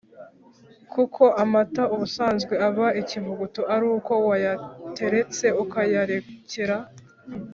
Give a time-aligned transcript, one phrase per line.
[0.93, 6.77] Kuko amata ubusanzwe aba ikivuguto ari uko wayateretse ukayarekera